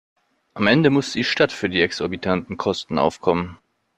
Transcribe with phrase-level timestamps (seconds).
[0.55, 3.59] Am Ende muss die Stadt für die exorbitanten Kosten aufkommen.